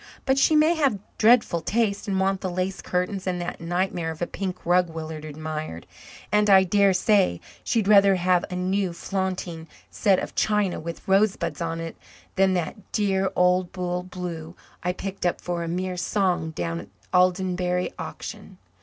But 0.25 0.39
she 0.39 0.55
may 0.55 0.73
have 0.73 0.97
dreadful 1.19 1.61
taste 1.61 2.07
and 2.07 2.19
want 2.19 2.41
the 2.41 2.49
lace 2.49 2.81
curtains 2.81 3.27
and 3.27 3.39
that 3.39 3.61
nightmare 3.61 4.09
of 4.09 4.19
a 4.19 4.25
pink 4.25 4.65
rug 4.65 4.89
Willard 4.89 5.23
admired, 5.23 5.85
and 6.31 6.49
I 6.49 6.63
dare 6.63 6.91
say 6.91 7.39
she'd 7.63 7.87
rather 7.87 8.15
have 8.15 8.43
a 8.49 8.55
new 8.55 8.93
flaunting 8.93 9.67
set 9.91 10.17
of 10.17 10.33
china 10.33 10.79
with 10.79 11.07
rosebuds 11.07 11.61
on 11.61 11.79
it 11.79 11.95
than 12.35 12.55
that 12.55 12.91
dear 12.91 13.31
old 13.35 13.71
dull 13.71 14.01
blue 14.01 14.55
I 14.81 14.91
picked 14.91 15.23
up 15.23 15.39
for 15.39 15.61
a 15.63 15.67
mere 15.67 15.97
song 15.97 16.49
down 16.49 16.79
at 16.79 16.87
the 16.87 17.17
Aldenbury 17.19 17.91
auction. 17.99 18.57